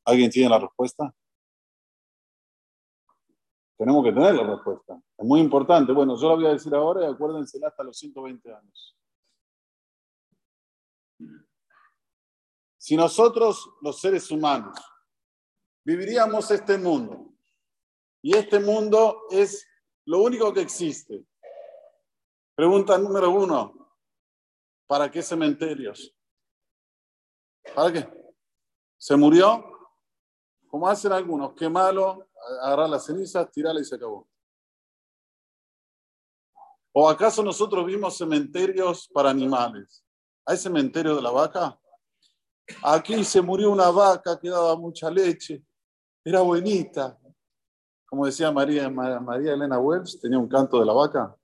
[0.05, 1.13] ¿Alguien tiene la respuesta?
[3.77, 4.97] Tenemos que tener la respuesta.
[5.17, 5.91] Es muy importante.
[5.91, 8.97] Bueno, yo la voy a decir ahora y acuérdense hasta los 120 años.
[12.77, 14.77] Si nosotros, los seres humanos,
[15.83, 17.33] viviríamos este mundo,
[18.21, 19.67] y este mundo es
[20.05, 21.25] lo único que existe.
[22.55, 23.95] Pregunta número uno,
[24.87, 26.15] ¿para qué cementerios?
[27.73, 28.33] ¿Para qué?
[28.97, 29.65] ¿Se murió?
[30.67, 32.29] Como hacen algunos, quemalo,
[32.61, 34.27] agarrar las cenizas, tirarla y se acabó.
[36.93, 40.05] ¿O acaso nosotros vimos cementerios para animales?
[40.45, 41.79] ¿Hay cementerio de la vaca?
[42.83, 45.63] Aquí se murió una vaca que daba mucha leche,
[46.23, 47.17] era buenita.
[48.05, 51.35] Como decía María, María Elena Wells, tenía un canto de la vaca.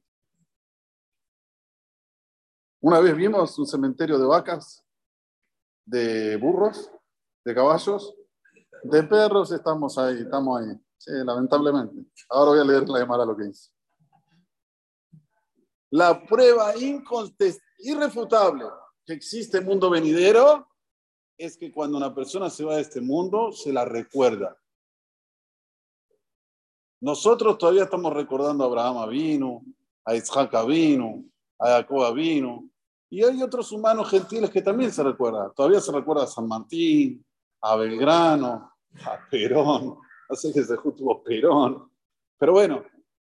[2.82, 4.86] Una vez vimos un cementerio de vacas,
[5.86, 6.92] de burros,
[7.44, 8.14] de caballos,
[8.84, 10.80] de perros, estamos ahí, estamos ahí.
[10.98, 12.06] Sí, lamentablemente.
[12.30, 13.72] Ahora voy a leer la llamada lo que dice.
[15.92, 16.74] La prueba
[17.80, 18.66] irrefutable
[19.06, 20.68] que existe mundo venidero
[21.38, 24.58] es que cuando una persona se va de este mundo, se la recuerda.
[27.00, 29.62] Nosotros todavía estamos recordando a Abraham vino,
[30.04, 31.24] a Isaac vino,
[31.60, 32.70] a Jacob vino,
[33.10, 35.54] y hay otros humanos gentiles que también se recuerdan.
[35.54, 37.26] Todavía se recuerda a San Martín,
[37.62, 38.74] a Belgrano,
[39.06, 39.98] a Perón,
[40.32, 41.92] sé qué se tuvo Perón.
[42.38, 42.84] Pero bueno,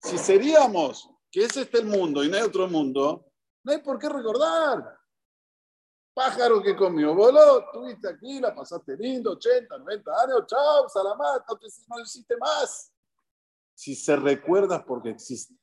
[0.00, 3.26] si seríamos que es este el mundo y no hay otro mundo,
[3.64, 4.98] no hay por qué recordar.
[6.14, 11.56] Pájaro que comió, voló, estuviste aquí, la pasaste lindo, 80, 90 años, chao, salamat, no,
[11.56, 12.93] te, no existe más.
[13.74, 15.54] Si se recuerda porque existe.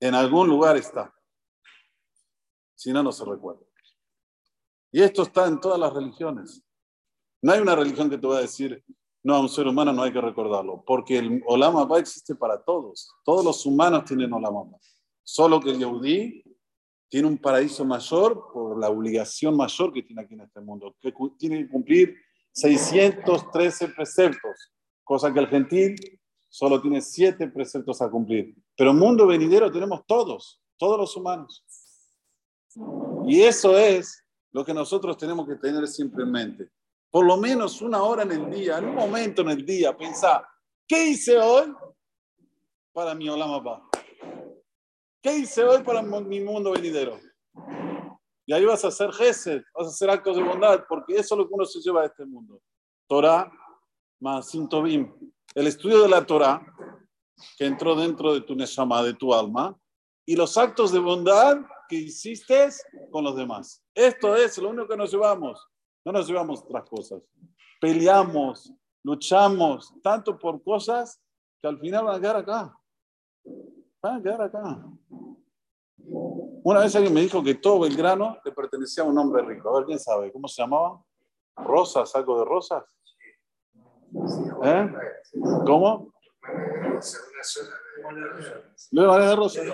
[0.00, 1.14] En algún lugar está.
[2.74, 3.62] Si no, no se recuerda.
[4.90, 6.62] Y esto está en todas las religiones.
[7.40, 8.84] No hay una religión que te va a decir,
[9.22, 13.10] no, a un ser humano no hay que recordarlo, porque el Olam existe para todos.
[13.24, 14.74] Todos los humanos tienen Olam
[15.22, 16.42] Solo que el Yehudi
[17.08, 21.14] tiene un paraíso mayor por la obligación mayor que tiene aquí en este mundo, que
[21.38, 22.16] tiene que cumplir
[22.52, 24.72] 613 preceptos,
[25.04, 25.96] cosa que el gentil
[26.48, 28.54] solo tiene 7 preceptos a cumplir.
[28.76, 31.64] Pero mundo venidero tenemos todos, todos los humanos.
[33.26, 36.70] Y eso es lo que nosotros tenemos que tener siempre en mente
[37.12, 40.46] por lo menos una hora en el día, en un momento en el día, pensar,
[40.88, 41.70] ¿qué hice hoy
[42.90, 43.86] para mi Olamapá?
[45.20, 47.20] ¿Qué hice hoy para mi mundo venidero?
[48.52, 51.38] Y ahí vas a hacer gesed, vas a hacer actos de bondad, porque eso es
[51.38, 52.60] lo que uno se lleva a este mundo.
[53.08, 53.50] Torah
[54.20, 55.10] más Sintobim.
[55.54, 56.62] El estudio de la Torah,
[57.56, 59.74] que entró dentro de tu Neshama, de tu alma,
[60.26, 62.68] y los actos de bondad que hiciste
[63.10, 63.82] con los demás.
[63.94, 65.66] Esto es lo único que nos llevamos.
[66.04, 67.22] No nos llevamos otras cosas.
[67.80, 68.70] Peleamos,
[69.02, 71.18] luchamos tanto por cosas
[71.62, 72.78] que al final van a quedar acá.
[74.02, 74.84] Van a quedar acá.
[76.64, 79.68] Una vez alguien me dijo que todo Belgrano le pertenecía a un hombre rico.
[79.68, 80.30] A ver, ¿quién sabe?
[80.32, 81.02] ¿Cómo se llamaba?
[81.56, 82.14] ¿Rosas?
[82.14, 82.84] ¿Algo de rosas?
[84.64, 84.92] ¿Eh?
[85.66, 86.12] ¿Cómo?
[88.90, 89.64] Luego de Rosas.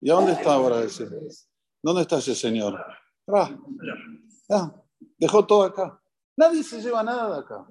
[0.00, 1.08] ¿Y a dónde está ahora ese?
[1.82, 2.84] ¿Dónde está ese señor?
[5.18, 6.00] dejó todo acá.
[6.36, 7.66] Nadie se lleva nada de acá.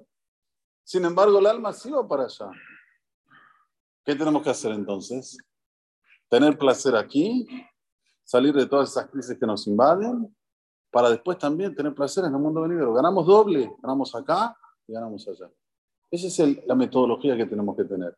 [0.84, 2.50] Sin embargo, el alma sí va para allá.
[4.04, 5.36] ¿Qué tenemos que hacer entonces?
[6.28, 7.46] Tener placer aquí,
[8.24, 10.34] salir de todas esas crisis que nos invaden,
[10.90, 12.92] para después también tener placer en el mundo venidero.
[12.94, 15.50] Ganamos doble, ganamos acá y ganamos allá.
[16.10, 18.16] Esa es la metodología que tenemos que tener.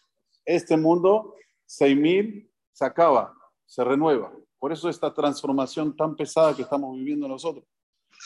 [0.45, 1.35] Este mundo,
[1.67, 3.35] 6.000, se acaba
[3.71, 4.33] se renueva.
[4.59, 7.63] Por eso esta transformación tan pesada que estamos viviendo nosotros.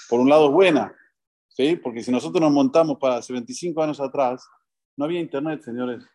[0.09, 0.91] Por un lado es buena,
[1.49, 1.75] ¿sí?
[1.75, 4.43] porque si nosotros nos montamos para hace 25 años atrás,
[4.97, 6.05] no había internet, señores.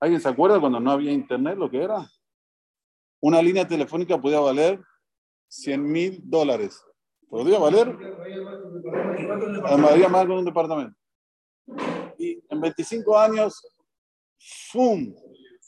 [0.00, 2.10] ¿Alguien se acuerda cuando no había internet lo que era?
[3.20, 4.82] Una línea telefónica podía valer
[5.48, 6.84] 100 mil dólares.
[7.28, 7.96] ¿Podría valer?
[9.80, 10.98] Valía más con un departamento.
[12.18, 13.62] Y en 25 años,
[14.70, 15.14] ¡fum!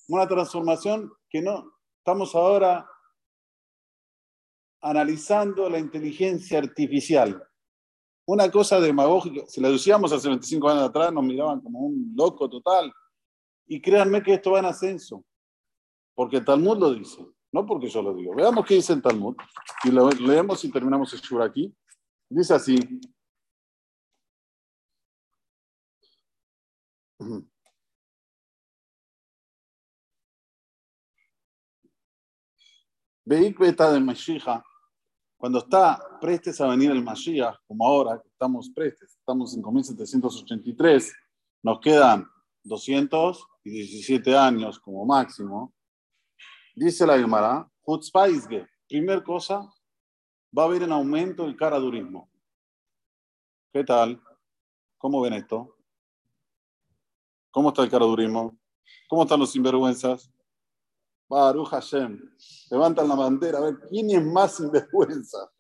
[0.09, 1.73] Una transformación que no.
[1.99, 2.87] Estamos ahora
[4.83, 7.43] analizando la inteligencia artificial.
[8.27, 12.49] Una cosa demagógica, si la decíamos hace 25 años atrás, nos miraban como un loco
[12.49, 12.93] total.
[13.67, 15.25] Y créanme que esto va en ascenso,
[16.15, 18.35] porque Talmud lo dice, no porque yo lo digo.
[18.35, 19.37] Veamos qué dice Talmud,
[19.85, 21.75] y lo leemos y terminamos el shur aquí.
[22.29, 22.79] Dice así.
[33.27, 34.63] Veik de Mashiach
[35.45, 41.13] cuando está prestes a venir el Mashiach, como ahora estamos prestes, estamos en 5783,
[41.63, 42.27] nos quedan
[42.63, 45.75] 217 años como máximo,
[46.75, 49.71] dice la Gemara, Hutzpaisge, primer cosa,
[50.59, 52.31] va a haber un aumento del caradurismo.
[53.71, 54.19] ¿Qué tal?
[54.97, 55.77] ¿Cómo ven esto?
[57.51, 58.57] ¿Cómo está el caradurismo?
[59.11, 60.34] ¿Cómo están los sinvergüenzas?
[61.29, 62.21] Baruch Hashem.
[62.71, 65.51] Levantan la bandera a ver quién es más sinvergüenza.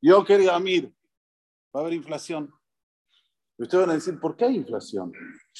[0.00, 0.94] Yo quería Amir.
[1.74, 2.52] Va a haber inflación.
[3.58, 5.12] Ustedes van a decir, ¿por qué hay inflación?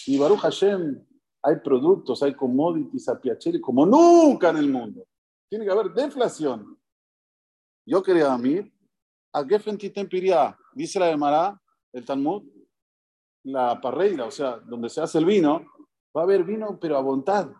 [0.07, 1.05] Y Baruch Hashem,
[1.43, 5.07] hay productos, hay commodities a piacere como nunca en el mundo.
[5.49, 6.79] Tiene que haber deflación.
[7.87, 8.73] Yo quería Amir.
[9.33, 9.59] ¿A qué?
[10.75, 12.43] Dice la Gemara, el Talmud,
[13.45, 15.65] la parreira, o sea, donde se hace el vino,
[16.15, 17.51] va a haber vino, pero a voluntad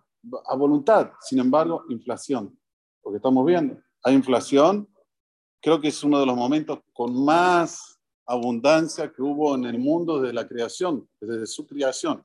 [0.47, 1.13] a voluntad.
[1.21, 2.59] Sin embargo, inflación,
[3.01, 4.89] porque estamos viendo, hay inflación,
[5.61, 10.21] creo que es uno de los momentos con más abundancia que hubo en el mundo
[10.21, 12.25] de la creación, desde su creación.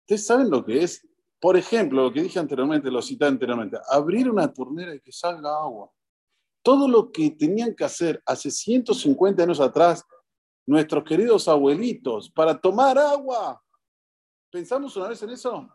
[0.00, 1.06] ¿Ustedes saben lo que es?
[1.40, 5.50] Por ejemplo, lo que dije anteriormente, lo cité anteriormente, abrir una tornera y que salga
[5.56, 5.90] agua.
[6.62, 10.04] Todo lo que tenían que hacer hace 150 años atrás
[10.66, 13.62] nuestros queridos abuelitos para tomar agua.
[14.50, 15.68] ¿Pensamos una vez en eso?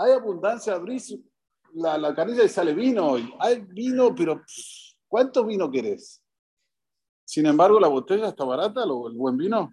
[0.00, 1.14] Hay abundancia, abrís
[1.74, 3.16] la, la canilla y sale vino.
[3.38, 4.42] Hay vino, pero
[5.06, 6.22] ¿cuánto vino querés?
[7.24, 9.72] Sin embargo, la botella está barata, el buen vino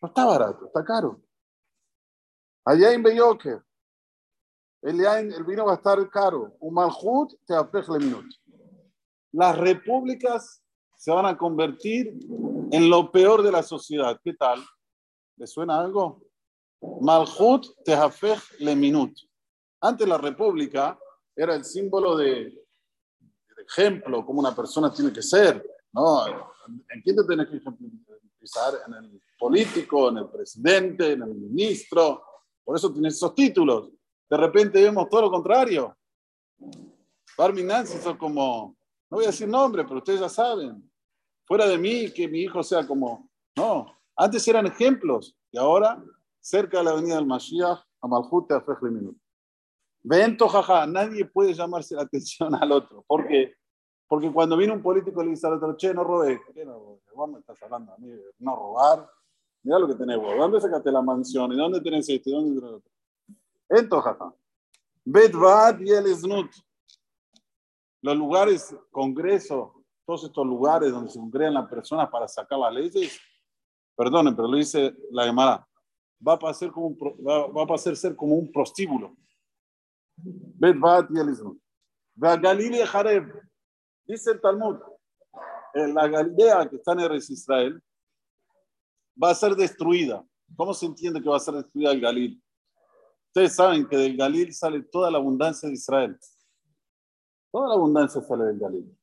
[0.00, 1.20] no está barato, está caro.
[2.64, 3.58] Allá en Belloque,
[4.82, 6.56] el, el vino va a estar caro.
[6.60, 8.36] Un malhut te le minuto.
[9.32, 10.62] Las repúblicas
[10.96, 12.18] se van a convertir
[12.70, 14.20] en lo peor de la sociedad.
[14.22, 14.62] ¿Qué tal?
[15.36, 16.22] ¿Le suena algo?
[17.00, 17.96] Malhut te
[18.60, 19.22] le minuto.
[19.84, 20.98] Antes la república
[21.36, 22.58] era el símbolo de,
[23.68, 25.62] ejemplo, como una persona tiene que ser.
[25.92, 26.26] ¿no?
[26.26, 28.74] ¿En quién te tienes que ejemplizar?
[28.86, 32.22] En el político, en el presidente, en el ministro.
[32.64, 33.90] Por eso tienes esos títulos.
[34.30, 35.94] De repente vemos todo lo contrario.
[37.36, 38.78] Barmin Nancy son como,
[39.10, 40.90] no voy a decir nombre, pero ustedes ya saben.
[41.44, 43.94] Fuera de mí, que mi hijo sea como, no.
[44.16, 46.02] Antes eran ejemplos y ahora,
[46.40, 49.23] cerca de la avenida del Mashiach, a a Minuto.
[50.06, 53.02] Vento, jaja, nadie puede llamarse la atención al otro.
[53.06, 53.54] ¿Por qué?
[54.06, 56.38] Porque cuando viene un político y le dice al otro, che, no robé.
[56.52, 57.00] ¿Qué no robé?
[57.14, 59.10] Vos me estás hablando a mí de no robar.
[59.62, 60.36] Mira lo que tenés vos.
[60.36, 61.50] ¿Dónde sacaste la mansión?
[61.52, 62.28] ¿Y dónde tenés esto?
[62.28, 62.90] ¿Y dónde tenés otro?
[63.70, 64.34] Ento, jaja.
[65.06, 66.50] Bedvad y el Snut.
[68.02, 73.18] Los lugares, congreso, todos estos lugares donde se congregan las personas para sacar las leyes,
[73.96, 75.66] perdonen, pero lo dice la llamada,
[76.26, 79.16] va a pasar como un, va, va a pasar ser como un prostíbulo.
[80.16, 80.76] Bet
[81.10, 81.58] y Elizabeth.
[82.16, 83.42] Galilea Jareb.
[84.06, 84.76] Dice el Talmud,
[85.72, 87.82] en la Galilea que está en Eres Israel
[89.20, 90.24] va a ser destruida.
[90.56, 92.42] ¿Cómo se entiende que va a ser destruida el Galil?
[93.28, 96.18] Ustedes saben que del Galil sale toda la abundancia de Israel.
[97.50, 98.98] Toda la abundancia sale del Galil.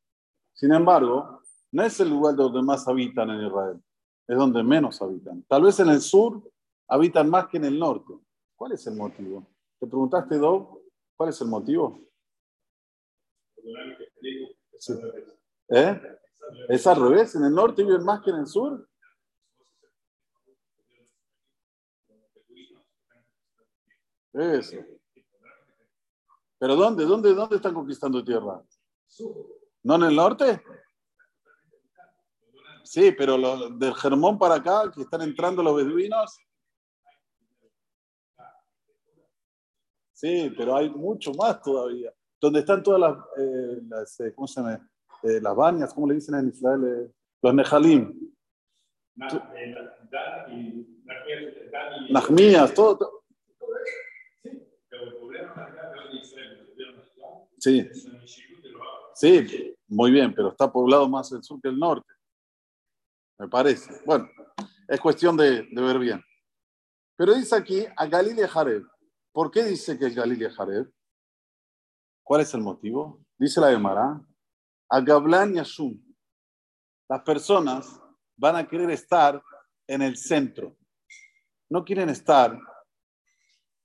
[0.53, 3.81] Sin embargo, no es el lugar donde más habitan en Israel,
[4.27, 5.43] es donde menos habitan.
[5.43, 6.41] Tal vez en el sur
[6.87, 8.13] habitan más que en el norte.
[8.55, 9.47] ¿Cuál es el motivo?
[9.79, 10.80] ¿Te preguntaste, Dob?
[11.21, 11.99] ¿Cuál es el motivo?
[15.69, 16.01] ¿Eh?
[16.67, 17.35] Es al revés.
[17.35, 18.89] En el norte viven más que en el sur.
[24.33, 24.77] Eso.
[26.57, 27.05] ¿Pero dónde?
[27.05, 28.59] ¿Dónde, dónde están conquistando tierra?
[29.83, 30.63] ¿No en el norte?
[32.83, 36.39] Sí, pero del Germón para acá, que están entrando los beduinos,
[40.21, 42.13] Sí, pero hay mucho más todavía.
[42.39, 44.87] Donde están todas las, eh, las eh, ¿cómo se llama?
[45.23, 47.11] Eh, las bañas, ¿cómo le dicen en Israel?
[47.41, 48.31] los Nehalim.
[52.11, 53.23] Nahmías, todo,
[57.57, 57.89] Sí.
[59.15, 62.13] Sí, muy bien, pero está poblado más el sur que el norte.
[63.39, 64.03] Me parece.
[64.05, 64.29] Bueno,
[64.87, 66.23] es cuestión de, ver bien.
[67.15, 68.83] Pero dice aquí a Galilea Jared.
[69.31, 70.87] ¿Por qué dice que es Galilea Jared?
[72.23, 73.23] ¿Cuál es el motivo?
[73.37, 74.21] Dice la Gemara.
[74.89, 75.99] A Gablan y Ashum.
[77.09, 78.01] Las personas
[78.35, 79.41] van a querer estar
[79.87, 80.77] en el centro.
[81.69, 82.57] No quieren estar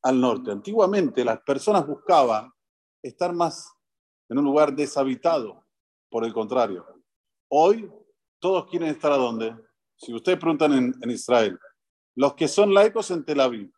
[0.03, 0.51] al norte.
[0.51, 2.51] Antiguamente las personas buscaban
[3.03, 3.73] estar más
[4.29, 5.65] en un lugar deshabitado,
[6.11, 6.85] por el contrario.
[7.49, 7.91] Hoy
[8.41, 9.57] todos quieren estar a dónde?
[9.97, 11.59] Si ustedes preguntan en, Israel,
[12.15, 13.73] los que son laicos en Tel Aviv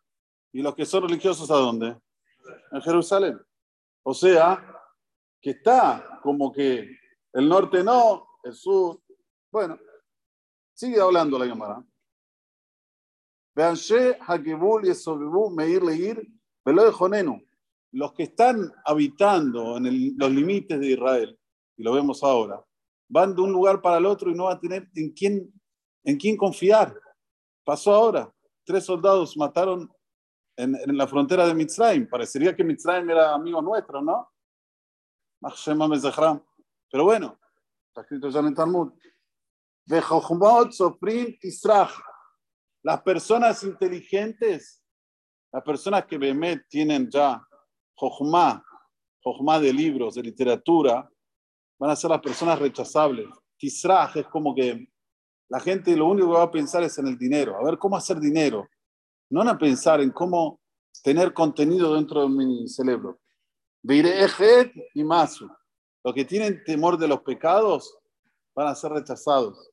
[0.51, 1.97] y los que son religiosos a dónde?
[2.71, 3.39] En Jerusalén.
[4.03, 4.65] O sea,
[5.41, 6.97] que está como que
[7.33, 9.01] el norte no, el sur.
[9.51, 9.77] Bueno,
[10.73, 11.83] sigue hablando la Gemara.
[17.91, 21.39] Los que están habitando en los límites de Israel,
[21.75, 22.63] y lo vemos ahora,
[23.07, 25.53] van de un lugar para el otro y no van a tener en quién,
[26.03, 26.95] en quién confiar.
[27.63, 28.33] Pasó ahora,
[28.63, 29.91] tres soldados mataron
[30.59, 32.07] en, en la frontera de Mitzrayim.
[32.07, 34.31] Parecería que Mitzrayim era amigo nuestro, ¿no?
[36.91, 37.39] Pero bueno,
[37.87, 38.91] está escrito ya en el Talmud.
[42.83, 44.83] Las personas inteligentes,
[45.51, 47.41] las personas que Behemet tienen ya
[47.95, 48.63] Jochma,
[49.23, 51.09] Jochma de libros, de literatura,
[51.79, 53.27] van a ser las personas rechazables.
[53.57, 54.89] Tisraj es como que
[55.49, 57.95] la gente lo único que va a pensar es en el dinero, a ver cómo
[57.95, 58.67] hacer dinero.
[59.29, 60.59] No a pensar en cómo
[61.03, 63.19] tener contenido dentro de mi cerebro.
[64.93, 65.49] Y Masu.
[66.03, 67.97] Los que tienen temor de los pecados
[68.55, 69.71] van a ser rechazados.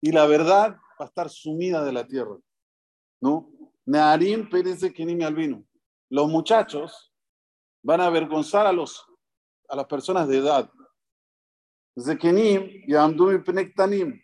[0.00, 2.36] Y la verdad va a estar sumida de la tierra.
[3.20, 3.50] ¿No?
[3.84, 5.64] Nearim Pérez de Albino.
[6.10, 7.12] Los muchachos
[7.82, 9.04] van a avergonzar a, los,
[9.68, 10.70] a las personas de edad.
[11.98, 14.20] Zekenim y Amdumi Penektanim.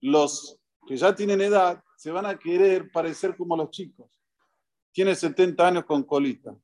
[0.00, 0.61] Los
[0.92, 4.10] que ya tienen edad se van a querer parecer como los chicos.
[4.92, 6.54] Tiene 70 años con colita.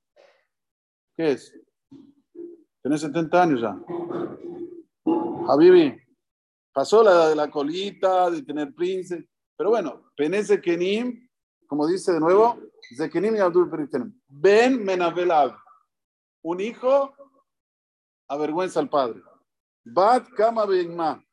[1.17, 1.59] ¿Qué es?
[2.83, 3.75] Tiene 70 años ya.
[5.49, 5.99] Habibi,
[6.75, 9.27] pasó la de la colita, de tener príncipe.
[9.57, 11.27] Pero bueno, Peneze Kenim
[11.67, 12.61] como dice de nuevo,
[12.99, 13.71] Zekenim y Abdul
[14.27, 15.57] Ben Menabelav.
[16.43, 17.15] Un hijo
[18.29, 19.23] avergüenza al padre.
[19.85, 21.25] Bat Kama Beigma.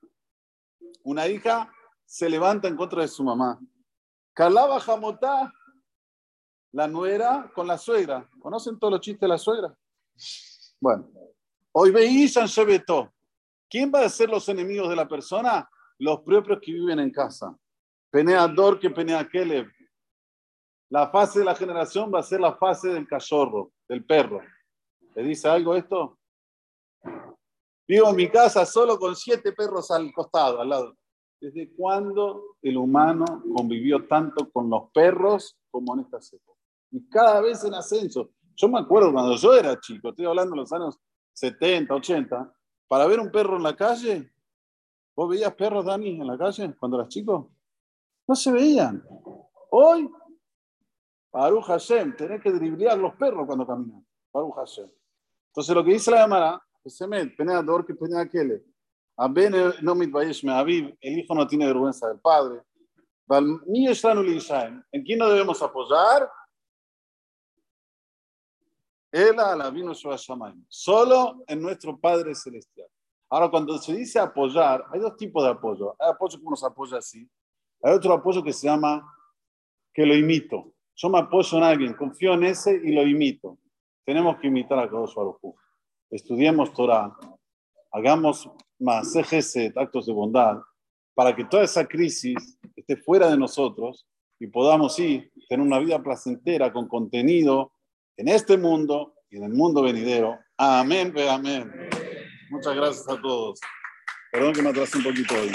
[1.03, 1.74] Una hija
[2.05, 3.59] se levanta en contra de su mamá.
[4.33, 5.53] Kalaba Jamotá,
[6.71, 8.29] la nuera con la suegra.
[8.39, 9.77] ¿Conocen todos los chistes de la suegra?
[10.79, 11.09] Bueno,
[11.71, 13.13] hoy veían Shebeto.
[13.69, 15.69] ¿Quién va a ser los enemigos de la persona?
[15.97, 17.57] Los propios que viven en casa.
[18.11, 19.67] Peneador que penea Keleb.
[20.89, 24.41] La fase de la generación va a ser la fase del cachorro, del perro.
[25.15, 26.19] ¿Le dice algo esto?
[27.87, 30.97] Vivo en mi casa solo con siete perros al costado, al lado.
[31.39, 33.25] ¿Desde cuándo el humano
[33.55, 36.59] convivió tanto con los perros como en esta época?
[36.91, 38.31] Y cada vez en ascenso.
[38.55, 40.99] Yo me acuerdo cuando yo era chico, estoy hablando de los años
[41.33, 42.55] 70, 80,
[42.87, 44.31] para ver un perro en la calle.
[45.15, 47.51] ¿Vos veías perros, Dani, en la calle cuando eras chico?
[48.27, 49.03] No se veían.
[49.71, 50.09] Hoy
[51.31, 54.05] Baruch Hashem, tenés que driblear los perros cuando caminan.
[54.31, 54.89] Baruch Hashem.
[55.47, 58.63] Entonces lo que dice la Gemara, Semet, Peneador que Penea Kele.
[59.17, 62.61] No mitbayesh me aviv, el hijo no tiene vergüenza del padre.
[64.91, 66.29] ¿En quién debemos apoyar?
[69.11, 69.93] Él la vino
[70.67, 72.87] Solo en nuestro Padre Celestial.
[73.29, 75.95] Ahora, cuando se dice apoyar, hay dos tipos de apoyo.
[75.99, 77.27] Hay apoyo que nos apoya así.
[77.81, 79.09] Hay otro apoyo que se llama
[79.93, 80.73] que lo imito.
[80.95, 83.57] Yo me apoyo en alguien, confío en ese y lo imito.
[84.05, 85.55] Tenemos que imitar a Kadosh Baruj
[86.09, 87.17] Estudiemos Torah,
[87.91, 88.49] hagamos
[88.79, 90.57] más ejeset, actos de bondad,
[91.13, 94.07] para que toda esa crisis esté fuera de nosotros
[94.39, 97.71] y podamos ir tener una vida placentera con contenido
[98.17, 100.37] en este mundo y en el mundo venidero.
[100.57, 101.71] Amén, amén.
[102.49, 103.59] Muchas gracias a todos.
[104.31, 105.51] Perdón que me atrasé un poquito hoy.